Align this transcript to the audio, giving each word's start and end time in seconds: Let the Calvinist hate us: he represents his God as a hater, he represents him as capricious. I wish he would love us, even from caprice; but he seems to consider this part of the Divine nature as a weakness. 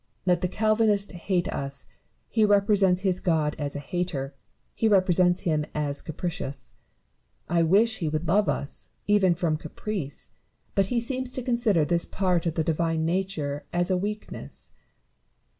Let 0.25 0.41
the 0.41 0.47
Calvinist 0.47 1.11
hate 1.11 1.47
us: 1.49 1.85
he 2.27 2.43
represents 2.43 3.01
his 3.01 3.19
God 3.19 3.55
as 3.59 3.75
a 3.75 3.79
hater, 3.79 4.33
he 4.73 4.87
represents 4.87 5.41
him 5.41 5.63
as 5.75 6.01
capricious. 6.01 6.73
I 7.47 7.61
wish 7.61 7.99
he 7.99 8.09
would 8.09 8.27
love 8.27 8.49
us, 8.49 8.89
even 9.05 9.35
from 9.35 9.57
caprice; 9.57 10.31
but 10.73 10.87
he 10.87 10.99
seems 10.99 11.31
to 11.33 11.43
consider 11.43 11.85
this 11.85 12.05
part 12.05 12.47
of 12.47 12.55
the 12.55 12.63
Divine 12.63 13.05
nature 13.05 13.67
as 13.71 13.91
a 13.91 13.95
weakness. 13.97 14.71